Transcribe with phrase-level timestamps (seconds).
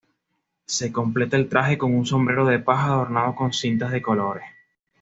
[0.65, 4.45] Se completa el traje con un sombrero de paja adornado con cintas de colores.